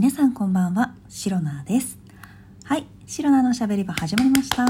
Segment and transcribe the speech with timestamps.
[0.00, 1.98] 皆さんこんばんは、シロナです。
[2.62, 4.64] はい、シロナのしゃべり場始まりました。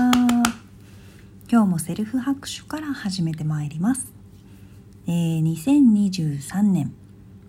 [1.52, 4.10] 今日もセルフ拍手から始めてまいります。
[5.06, 6.94] えー、2023年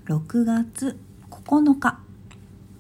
[0.08, 2.02] 6月9日、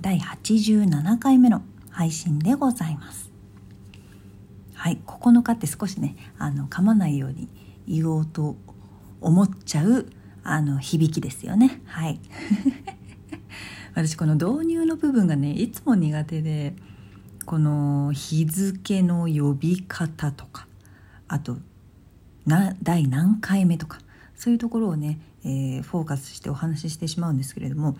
[0.01, 3.31] 第87回目の配信でございます。
[4.73, 7.47] はい、9日って少しね、あの、噛まないように
[7.87, 8.57] 言おうと
[9.21, 10.07] 思っちゃう、
[10.43, 11.81] あの、響きですよね。
[11.85, 12.19] はい。
[13.99, 16.73] 私この導入の部分がねいつも苦手で
[17.45, 20.67] この日付の呼び方とか
[21.27, 21.57] あと
[22.45, 23.99] な第何回目とか
[24.37, 27.97] そういうところをね、えーフォーカスしてお話ししてしまうんですけれども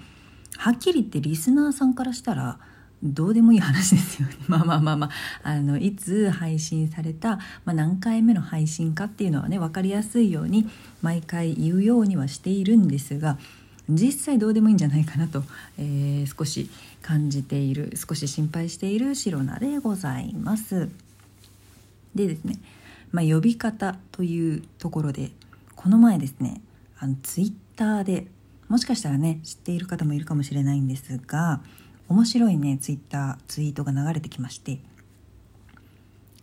[0.56, 2.60] はっきり言ってリスナーさんからしたら
[3.04, 4.36] どうでもいい話ですよね。
[4.48, 5.12] まあまあまあまあ、
[5.44, 10.68] あの、いつ配信された、まあ、何回目の配信かっていうのはね、分かりやすいように
[11.02, 13.38] 毎回言うようにはしているんですが、
[13.90, 15.44] 実際どうでもいいんじゃないかなと、
[15.78, 16.70] えー少し
[17.02, 20.90] 感じている少し心配しているシロナでございます。
[22.14, 22.60] でですね、
[23.12, 25.32] まあ、呼び方というところで
[25.76, 26.62] この前ですね
[26.98, 28.28] あのツイッターで
[28.68, 31.62] もしかしたらね知っている方もいるかもしれないんですが
[32.08, 34.80] 面白いねツイッターツイートが流れてきまして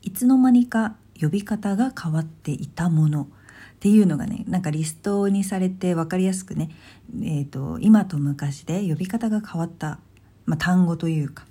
[0.03, 3.29] いつの間にか呼び方が変わっていたもの
[3.77, 6.71] っていうのがねなんかリストにされて分かりやすくね、
[7.21, 9.99] えー、と今と昔で呼び方が変わった、
[10.47, 11.45] まあ、単語というか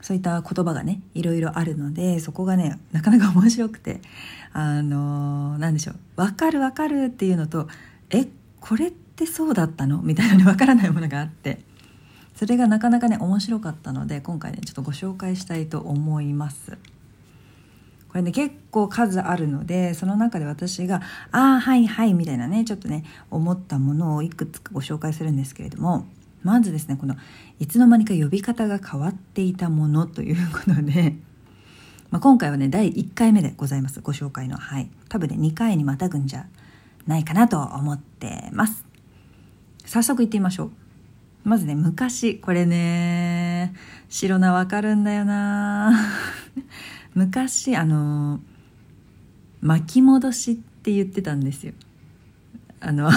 [0.00, 4.00] そういった言葉がねいろいろあるのでそこがねなかなか面白くて
[4.52, 7.68] あのーなんでしょう分かる分かるっていうのと
[8.10, 8.26] え
[8.60, 10.02] これってそうだったの？
[10.02, 11.60] みたいなね分からないものがあって
[12.34, 16.78] それがなかなかね面白かったので今回ねちょっとご紹介したいと思います。
[18.12, 21.00] これね結構数あるのでその中で私が
[21.32, 26.04] 「ああはいはい」みたいなねちょっとね思ったものをいくつかご紹介するんですけれども
[26.42, 27.16] まずですねこの
[27.58, 31.16] いつの間にか呼び方が変わっていたものということで、
[32.10, 34.58] まあ、今回はね第1回目でございますご紹介の。
[34.58, 34.90] はい。
[35.08, 36.46] 多分ね2回にまたぐんじゃ
[37.06, 38.84] ないかなと思ってます。
[39.86, 40.70] 早速行ってみましょう。
[41.44, 42.38] まずね昔。
[42.40, 43.74] これね
[44.08, 45.92] 白菜わかるんだよな。
[47.14, 48.40] 昔あの
[49.60, 51.72] 巻き戻しって言ってたんですよ。
[52.80, 53.10] あの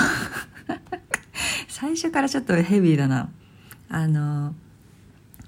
[1.67, 3.29] 最初からちょっとヘビーだな。
[3.89, 4.53] あの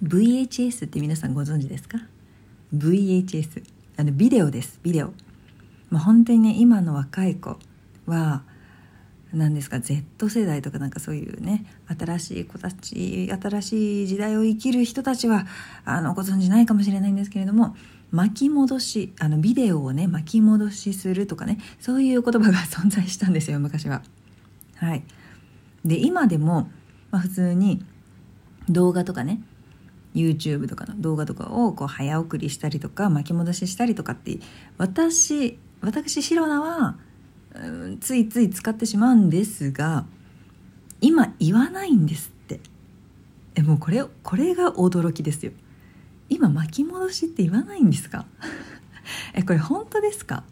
[0.04, 2.00] VHS って皆さんご存知ですか
[2.76, 3.64] ？VHS
[3.98, 4.80] あのビデオです。
[4.84, 5.14] ビデオ、
[5.90, 7.58] まあ、本当にね今の若い子
[8.06, 8.44] は
[9.34, 11.66] 何ですか？Z 世代とかなんかそういうね
[11.98, 15.46] 新しい子たち新しい時代を生きる人たちは
[15.84, 17.76] あのご存じないかもしれないんですけれども
[18.12, 24.02] 巻き戻しあのビデオをね巻き戻しするとかねそういう言葉が存在したんですよ昔は。
[24.76, 25.04] はい、
[25.84, 26.70] で今でも、
[27.12, 27.84] まあ、普通に
[28.70, 29.42] 動画とかね
[30.14, 34.40] YouTube とかの動画とかをこう早送りしたりとか巻き戻ししたりとかって
[34.78, 36.98] 私私シロナは
[37.56, 40.06] うんついつい使ってしまうんですが
[41.02, 42.60] 今言わないんですって。
[43.58, 45.52] えもうこれこれが驚きですよ。
[46.30, 48.26] 今巻き戻しって言わないんですか？
[49.34, 50.44] えこれ本当ですか？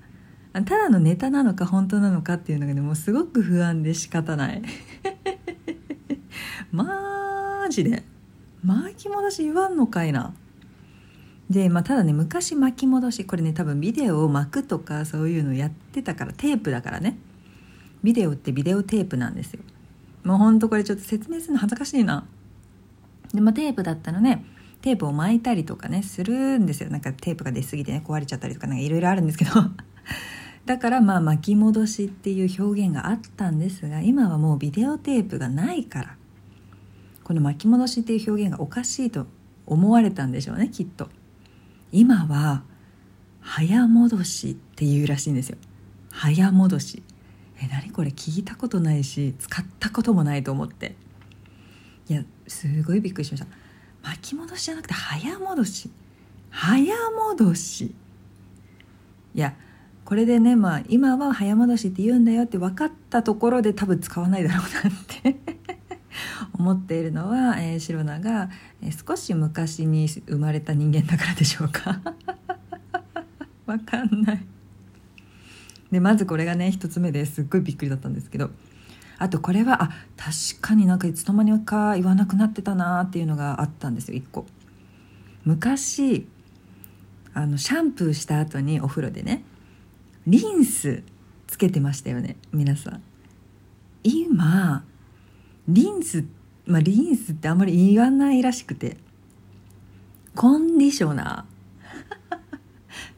[0.53, 4.61] ただのネタなのか本当なのかっていうのがねもうすごく不安で仕方ない。
[6.71, 8.03] マジで？
[8.63, 10.33] 巻き戻し言わんのかいな？
[11.49, 17.17] でまあただね昔巻き戻しこれね多分ビデオを巻くとかそういうのやってたからテープだからね。
[18.03, 19.59] ビデオってビデオテープなんですよ。
[20.23, 22.25] もうほんとこれちょっと説明するの恥ずかしいな。
[23.33, 24.45] でまあテープだったのね。
[24.85, 26.91] テープを巻いたりとかねするんですよ。
[26.91, 29.51] なんかテープが出過ぎてね壊れちゃったりとかなんかいろいろあるんですけど。
[30.67, 36.15] だからまあ巻き戻しっていう表現があったんですが今はもうビデオテープがないから
[37.23, 39.25] この巻き戻しっていう表現がおかしいと
[39.65, 41.09] 思われたんでしょうねきっと。
[41.91, 42.61] 今は
[43.41, 45.57] 早戻しっていうらしいんですよ。
[46.11, 47.01] 早戻し。
[47.59, 50.95] え何これ聞いたことないし使ったこともないと思って。
[52.07, 53.64] いやすごいびっくりしました。
[54.05, 55.89] 巻き戻しじゃなくて早戻し。
[56.51, 56.95] 早
[57.33, 57.95] 戻し。
[59.33, 59.55] いや
[60.05, 65.35] これでねまあ今は早戻しって言うんだよって分かったところで多分使わないだろうなって。
[66.53, 68.49] 思っているのは、えー、シロナが、
[68.81, 72.01] えー少し昔に生まれた人間だからでしょうか。
[73.65, 74.45] わかんない。
[75.91, 78.51] でまずこれがね一つ目ですっごいびっくりだったんですけど。
[79.17, 84.45] あとこれはあ確かになんかいつの間にか言わなくなってたなっていうのがあったんですよ一個。
[85.43, 86.27] 昔
[87.33, 89.43] あのシャンプーした後にお風呂でね
[90.25, 91.03] リンス
[91.47, 93.03] つけてましたよね皆さん。
[94.03, 94.83] 今
[95.67, 96.25] リンス
[96.65, 98.97] まあリンスってあんまり言わないらしくて。
[100.35, 101.45] コンディショナ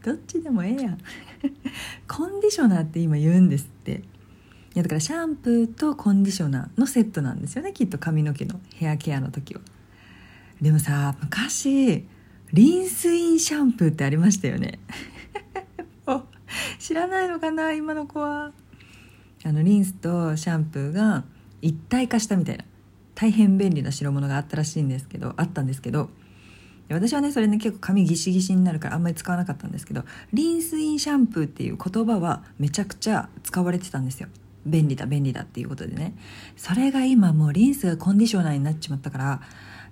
[0.01, 0.05] ー。
[0.05, 0.97] どっちでもええやん。
[2.07, 4.03] コンディショナーって今言うんですって。
[4.77, 7.73] やだからシャンプーとコンディショナーのセットなんですよね。
[7.73, 9.61] きっと髪の毛のヘアケアの時は。
[10.61, 12.05] でもさ昔
[12.53, 14.79] リンスインシャンプーってありましたよね。
[16.79, 18.51] 知らないのかな今の子は。
[19.43, 21.23] あのリンスとシャンプーが
[21.61, 22.63] 一体化したみたいな
[23.15, 26.09] 大変便利な代物があったらしいんですけどあったんですけど
[26.89, 30.03] 私はねそれね結構髪ギシギシになるからあんまり使わなかったんですけど
[30.33, 34.29] リンスインシャンプーっていう言葉はめちゃくちゃ使われてたんですよ。
[34.69, 36.13] 便利だ便利だっていうことでね。
[36.55, 39.41] それが今もうリンスがコンディショナーになっちまったから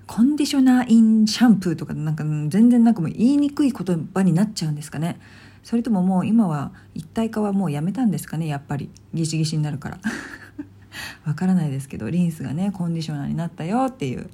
[0.08, 5.20] コンディショナーインシャンプーとかなんか全然なんかもう言いにくい言葉になっちゃうんですかね。
[5.64, 8.90] それとももう今は一体化はもうやめたんですかねやっぱり。
[9.14, 10.00] ギシギシになるから。
[11.26, 14.30] わからないですけどリンスがねコンディショナーになったよっていう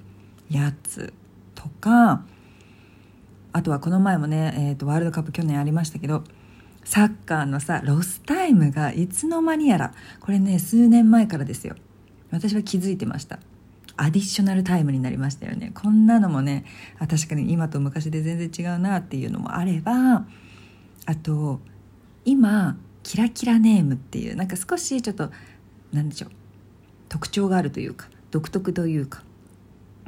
[0.50, 1.14] やつ。
[1.56, 2.24] とか
[3.54, 6.24] あとはこの前もね、えーと、ワールドカップ去年ありましたけど
[6.83, 11.75] サッカーのさロスタイムがいつの間にやらこれね数年前からですよ。
[12.31, 13.39] 私は気づいてました。
[13.98, 15.72] アディショナルタイムになりましたよね。
[15.75, 16.66] こんなのもね
[16.98, 20.25] あ確かに今と昔で全然違うなっていうのもあれば
[21.06, 21.60] あと
[22.25, 25.31] 今キラキラネームっていうなんか少しちょっと
[25.92, 26.30] 何でしょう
[27.10, 29.24] 特徴があるというか独特というか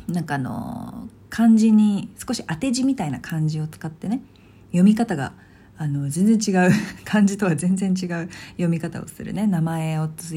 [0.08, 4.22] なんかあの漢字に少し当て字みたいな漢字を使ってね
[4.68, 5.34] 読み方が
[5.78, 6.72] あの全然違う。
[7.06, 9.48] 漢字とは全然違う読み方をするね。
[9.48, 10.36] 名前をつ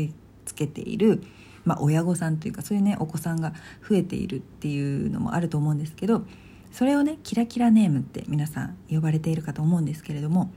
[0.54, 1.22] けている、
[1.64, 3.52] まあ、親御さんというかそういうねお子さんが
[3.88, 6.22] 増えているっていうのもあると思うんですけど
[6.72, 10.50] それをねキラキラネームって皆さん呼ばれているかと思うんですけれども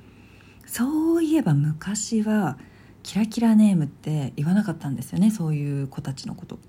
[0.66, 2.58] そういえば昔は
[3.02, 5.32] キラキラネームって言わなかったんですよね。
[5.32, 6.60] そういう子たちのこと。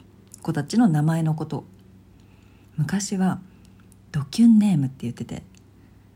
[0.43, 1.65] 子たちの名前のこと。
[2.77, 3.41] 昔は
[4.11, 5.43] ドキュンネームって言ってて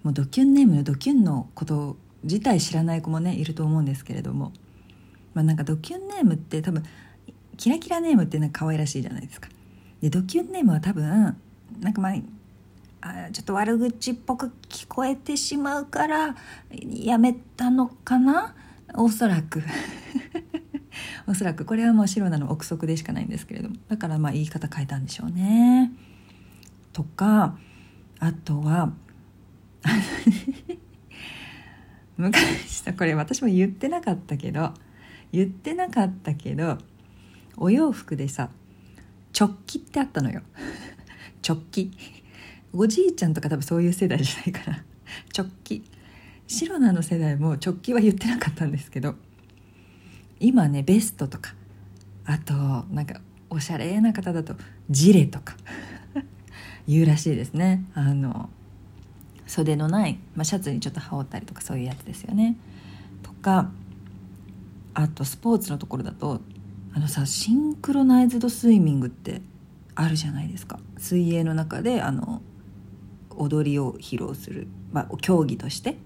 [0.05, 4.53] もうドキュンネームのドキュンのこと自体知らない子もねいると思うんですけれども。
[5.35, 6.85] まあなんかドキュンネームって多分
[7.56, 9.49] キラキラネームってなんか可愛らしいじゃないですか。
[10.01, 11.37] でドキュンネームは多分
[11.81, 12.15] なんかまあ
[13.01, 16.37] あちょっと悪口っぽく聞こえてしまうから
[16.89, 18.55] やめたのかな？
[18.95, 19.62] おそらく。
[21.27, 21.65] おそらく。
[21.65, 23.77] これはもう白なの憶測でしかないんですけれども。
[23.89, 25.91] だからまあ言い方変えたんでしょうね。
[26.93, 27.59] とか
[28.21, 28.93] あとは
[32.16, 34.72] 昔さこれ私も言ってなかったけど
[35.32, 36.78] 言ってなかったけど
[37.56, 38.50] お洋服でさ
[39.38, 40.42] 直帰ってあったのよ。
[41.46, 41.90] 直帰
[42.72, 44.84] おじいちゃんとか多分そういう世代じゃないかな。
[45.36, 45.82] 直帰
[46.46, 49.16] 白菜の世代も直帰は言ってなかったんですけど
[50.40, 51.54] 今ねベストとか
[52.25, 52.54] あと
[52.92, 53.20] なんか
[53.50, 54.56] おしゃれな方だと
[54.90, 55.56] ジレとか
[56.86, 57.84] 言うらしいですね。
[57.94, 58.50] あの
[59.46, 62.56] 袖のない、まあ、シャツにちょっと羽織ったりとかそういうやつですよね。
[63.23, 63.70] とか
[64.94, 66.41] あとスポーツのところだと
[66.94, 69.43] あのさシンクロナイズドスイミングって
[69.94, 70.79] あるじゃないですか。
[70.99, 72.43] 水泳の中であの
[73.37, 75.96] 踊りを披露する、まあ、競技として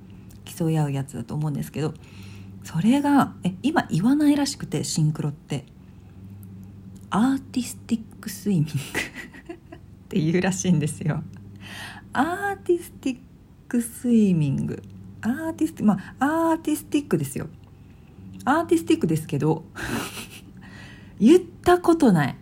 [0.45, 1.93] 競い合うやつだと思うんですけど
[2.65, 5.65] それがえ今言わないらしくてシンクロって。
[7.11, 11.23] アーティスティックスイミング っていうらしいんですよ。
[12.13, 13.19] アーティスティッ
[13.69, 14.83] クスイミング。
[15.21, 17.49] アーティスティまあアーティスティックですよ。
[18.45, 19.65] アーティスティックですけど
[21.21, 22.37] 言ったことない。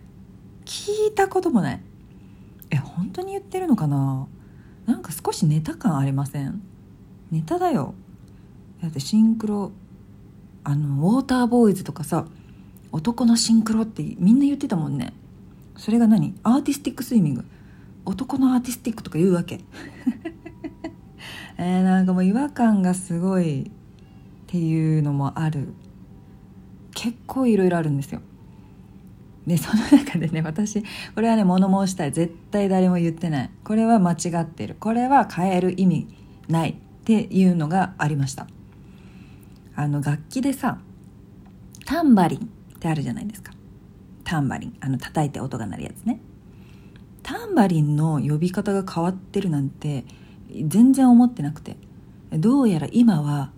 [0.65, 1.81] 聞いたこともない。
[2.69, 4.27] え本当に言ってるのかな？
[4.85, 6.61] なんか少しネタ感ありません？
[7.31, 7.93] ネタだよ。
[8.81, 9.71] だってシンクロ
[10.63, 12.25] あのウォーターボーイズとかさ
[12.91, 15.13] 男のシンクロってみんな言ってたもんね。
[15.75, 16.35] それが何？
[16.43, 17.45] アーティスティックスイミング。
[18.05, 19.59] 男のアーティスティックとか言うわけ。
[21.57, 23.69] えー、なんかもう違和感がすごいっ
[24.47, 25.73] ていうのもある。
[26.93, 28.21] 結構いろいろあるんですよ。
[29.45, 30.83] でその中でね私
[31.15, 32.11] これはね物申したい。
[32.11, 33.49] 絶対誰も言ってない。
[33.63, 34.75] これは間違ってる。
[34.79, 36.07] これは変える意味
[36.47, 38.47] ないっていうのがありました。
[39.75, 40.79] あの楽器でさ
[41.85, 43.53] タンバリンってあるじゃないですか。
[44.23, 44.77] タンバリン。
[44.81, 46.19] あの叩いて音が鳴るやつね。
[47.23, 50.05] タンバリンの呼び方が変わってるなんて
[50.65, 51.77] 全然思ってなくて。
[52.31, 53.51] どうやら今は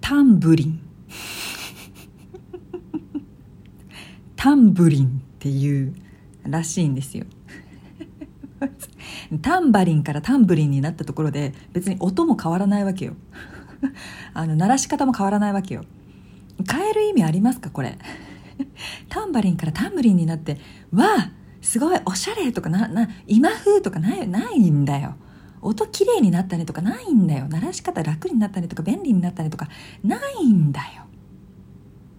[0.00, 0.80] タンブリン。
[4.36, 5.94] タンブリンっていう
[6.44, 7.24] らしいんですよ。
[9.42, 13.14] タンバリンからタンブリンになったところで別に音も変わらないわけよ。
[14.34, 15.84] あの鳴らし方も変わらないわけよ。
[16.70, 17.98] 変える意味ありますかこれ？
[19.08, 20.58] タンバリンからタンブリンになって
[20.92, 21.32] わあ
[21.64, 25.14] すごいおしゃれとかなな今風とかないないんだよ。
[25.62, 27.48] 音きれいになったねとかないんだよ。
[27.48, 29.66] 鳴らし方楽になったねとか便利になったねとか
[30.02, 31.04] ないんだよ。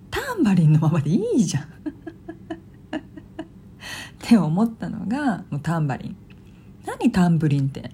[0.10, 1.64] タンバリンのままでいいじゃん。
[1.64, 1.68] っ
[4.20, 6.16] て思ったのがもうタンバリン。
[6.88, 7.92] 何タンブリンって？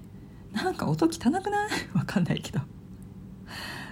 [0.54, 1.70] なんか音汚くない？
[1.94, 2.60] わかんないけど。
[2.60, 2.64] っ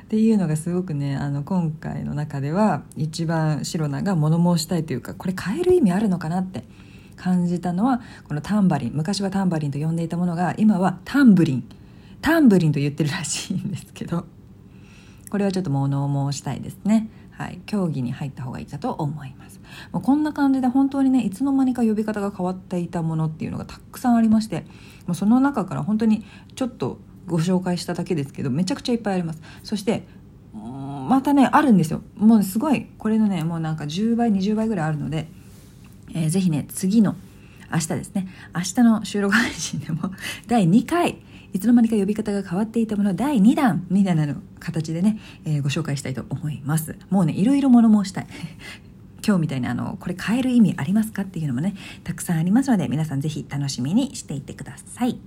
[0.07, 6.63] ていうのがすごくねあの今回の中では一番シロナが物申したいというかこれ変える意味あるのかなって
[7.19, 11.63] 感じたのはこのタンバリン昔はタンバリンと呼んでいたものが今はタンブリン。
[12.21, 14.25] タンブリンと言ってるらしいんですけど
[15.29, 17.09] これはちょっと物申したいですね。
[17.31, 17.61] はい。
[17.65, 19.61] 競技に入った方がいいかと思います。
[19.91, 24.65] もうこんな感じで本当にねいつの間にか呼び方が変わっていたものっていうのがたくさんありまして
[25.05, 29.41] もうその中から本当にちょっとご紹介しただけですけどめちゃくちゃいっぱいあります。
[29.63, 30.03] そして
[30.53, 32.01] またねあるんですよ。
[32.15, 35.29] もうすごいこれのねもうなんか10倍20倍ぐらいあるので、
[36.13, 37.15] えー、ぜひね次の
[37.71, 38.27] 明日ですね。
[38.53, 40.11] 明日の収録配信でも
[40.47, 41.17] 第2回
[41.53, 46.95] いつの間にか呼び方が変わっていたもの第2弾みたいなの形でね、えー、ご紹介したいと思います。
[47.09, 48.27] もうねいろいろ物申したい。
[49.25, 55.19] 今日みたいにあのこれ変える意味ありますかっていうのもねたくさんありますので皆さんぜひ楽しみにしていってください、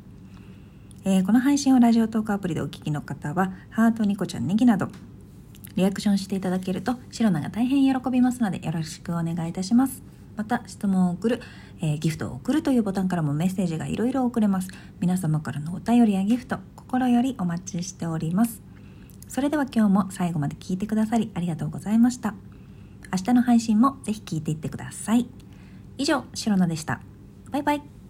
[1.04, 4.88] えー、この配信をラジオトークアプリでお聞きの方はハートニコちゃんネギなど
[5.76, 10.21] リアクションしていただけるとシロナが大変喜びますのでよろしくお願いいたします。
[10.36, 11.40] また質問を送る、
[11.80, 14.68] えー、ギフトを送るというボタンからもメッセージがいろいろ送れます。
[15.00, 18.62] 皆様からのお便りやギフト心よりお待ちしております。
[19.28, 22.34] それでは今日も最後まで聞いてくださりありがとうございました。
[23.12, 25.26] 明日の配信もぜひ聞いていってください。
[25.98, 27.00] 以上シロナでした。
[27.50, 28.01] バイバイ。